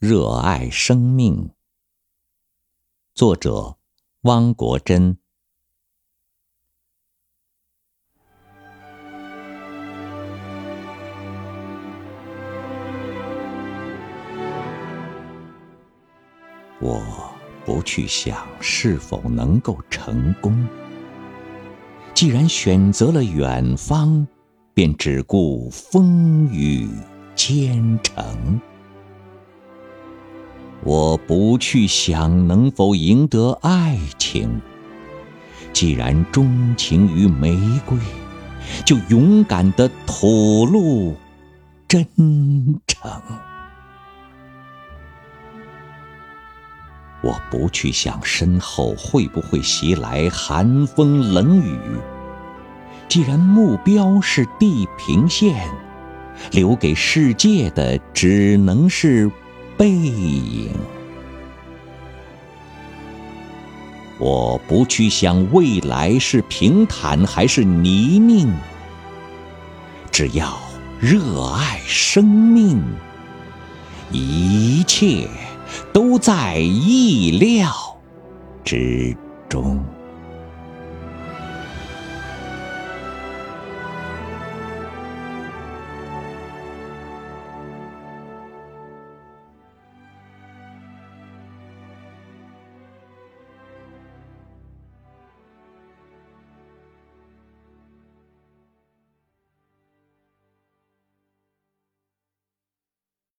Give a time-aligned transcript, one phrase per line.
[0.00, 1.50] 热爱生命。
[3.12, 3.76] 作者：
[4.22, 5.18] 汪国真。
[16.80, 17.34] 我
[17.66, 20.66] 不去想是否能够成功。
[22.14, 24.26] 既然选择了远方，
[24.72, 26.88] 便只顾风雨
[27.36, 28.58] 兼程。
[30.82, 34.60] 我不去想能否赢得爱情。
[35.72, 37.96] 既然钟情于玫瑰，
[38.84, 41.14] 就勇敢地吐露
[41.86, 42.06] 真
[42.86, 43.10] 诚。
[47.22, 51.78] 我不去想身后会不会袭来寒风冷雨。
[53.08, 55.68] 既然目标是地平线，
[56.52, 59.30] 留给世界的只能是
[59.80, 60.68] 背影。
[64.18, 68.50] 我不去想未来是平坦还是泥泞，
[70.12, 70.60] 只要
[70.98, 72.78] 热爱生命，
[74.12, 75.26] 一切。
[75.92, 77.70] 都在意料
[78.64, 79.16] 之
[79.48, 79.82] 中。